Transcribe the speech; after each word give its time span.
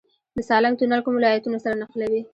د 0.35 0.37
سالنګ 0.49 0.75
تونل 0.79 1.01
کوم 1.05 1.15
ولایتونه 1.17 1.57
سره 1.63 1.75
نښلوي؟ 1.81 2.21